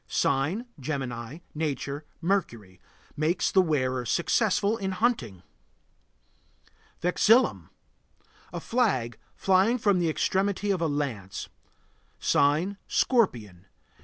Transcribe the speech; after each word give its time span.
Sign: 0.07 0.65
Gemini. 0.79 1.41
Nature: 1.53 2.05
Mercury. 2.21 2.81
Makes 3.15 3.51
the 3.51 3.61
wearer 3.61 4.03
successful 4.03 4.75
in 4.75 4.93
hunting. 4.93 5.43
VEXILLUM. 7.01 7.69
A 8.51 8.59
flag 8.59 9.19
flying 9.35 9.77
from 9.77 9.99
the 9.99 10.09
extremity 10.09 10.71
of 10.71 10.81
a 10.81 10.87
lance. 10.87 11.49
Sign: 12.17 12.77
Scorpion. 12.87 13.67